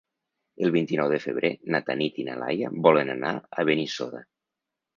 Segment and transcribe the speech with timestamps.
[0.67, 4.27] El vint-i-nou de febrer na Tanit i na Laia volen anar a Benissoda.